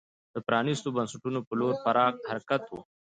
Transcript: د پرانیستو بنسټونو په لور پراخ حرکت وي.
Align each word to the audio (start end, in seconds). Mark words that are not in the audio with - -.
د 0.33 0.35
پرانیستو 0.47 0.93
بنسټونو 0.95 1.39
په 1.47 1.53
لور 1.59 1.73
پراخ 1.85 2.15
حرکت 2.29 2.63
وي. 2.67 2.81